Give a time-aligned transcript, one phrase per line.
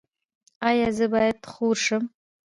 [0.69, 2.03] ایا زه باید خور شم؟